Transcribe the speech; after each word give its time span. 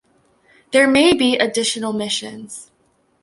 There 0.71 0.87
may 0.87 1.13
be 1.13 1.35
additional 1.37 1.93
missions. 1.93 2.71